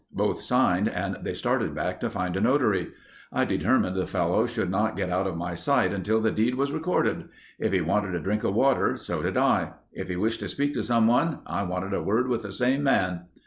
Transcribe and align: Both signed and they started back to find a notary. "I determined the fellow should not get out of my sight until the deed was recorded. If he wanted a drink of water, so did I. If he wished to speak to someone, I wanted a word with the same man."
Both 0.15 0.41
signed 0.41 0.87
and 0.89 1.19
they 1.21 1.35
started 1.35 1.75
back 1.75 1.99
to 1.99 2.09
find 2.09 2.35
a 2.35 2.41
notary. 2.41 2.87
"I 3.31 3.45
determined 3.45 3.95
the 3.95 4.07
fellow 4.07 4.47
should 4.47 4.71
not 4.71 4.97
get 4.97 5.11
out 5.11 5.27
of 5.27 5.37
my 5.37 5.53
sight 5.53 5.93
until 5.93 6.19
the 6.19 6.31
deed 6.31 6.55
was 6.55 6.71
recorded. 6.71 7.25
If 7.59 7.71
he 7.71 7.81
wanted 7.81 8.15
a 8.15 8.19
drink 8.19 8.43
of 8.43 8.55
water, 8.55 8.97
so 8.97 9.21
did 9.21 9.37
I. 9.37 9.73
If 9.93 10.09
he 10.09 10.15
wished 10.15 10.39
to 10.39 10.47
speak 10.47 10.73
to 10.73 10.81
someone, 10.81 11.41
I 11.45 11.61
wanted 11.61 11.93
a 11.93 12.01
word 12.01 12.29
with 12.29 12.41
the 12.41 12.51
same 12.51 12.81
man." 12.81 13.25